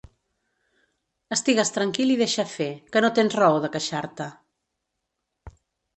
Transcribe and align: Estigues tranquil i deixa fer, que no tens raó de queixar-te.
Estigues 1.35 1.71
tranquil 1.75 2.13
i 2.15 2.17
deixa 2.23 2.47
fer, 2.55 2.69
que 2.97 3.03
no 3.07 3.13
tens 3.19 3.39
raó 3.43 3.63
de 3.67 3.73
queixar-te. 3.77 4.31